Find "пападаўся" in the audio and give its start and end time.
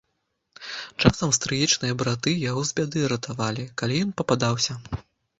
4.23-4.73